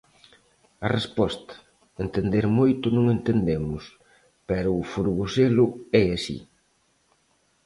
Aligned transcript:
A 0.85 0.87
resposta: 0.97 1.53
"Entender 2.05 2.45
moito 2.59 2.85
non 2.95 3.05
entendemos, 3.15 3.83
pero 4.49 4.69
o 4.75 4.87
Forgoselo 4.91 5.65
é 6.01 6.03
así". 6.17 6.37